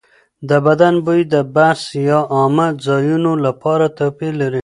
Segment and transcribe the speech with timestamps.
[0.49, 4.59] د بدن بوی د بس یا عامه ځایونو لپاره توپیر لري.